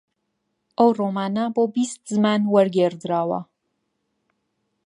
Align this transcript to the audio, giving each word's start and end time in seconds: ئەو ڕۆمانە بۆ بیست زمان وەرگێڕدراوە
ئەو 0.77 0.89
ڕۆمانە 0.99 1.45
بۆ 1.55 1.63
بیست 1.75 2.01
زمان 2.13 2.41
وەرگێڕدراوە 2.53 3.39